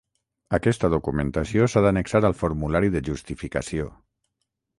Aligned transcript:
Aquesta 0.57 0.89
documentació 0.93 1.67
s'ha 1.73 1.83
d'annexar 1.87 2.23
al 2.31 2.37
formulari 2.41 2.91
de 2.97 3.03
justificació. 3.11 3.93